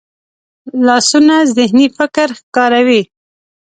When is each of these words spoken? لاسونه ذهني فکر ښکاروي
لاسونه 0.85 1.35
ذهني 1.57 1.85
فکر 1.97 2.27
ښکاروي 2.39 3.01